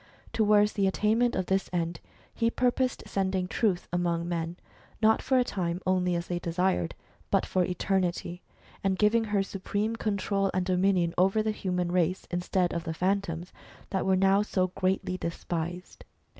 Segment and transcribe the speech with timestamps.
[0.33, 1.99] Towards the attainment of this end,
[2.33, 4.57] he purposed sending Truth among men,
[4.99, 6.95] not for a time only as they desired,
[7.29, 8.41] but for eternity,
[8.83, 13.53] and giving her supreme control and dominion over the human race, instead of the Phantoms
[13.91, 16.03] that were now so greatly despised.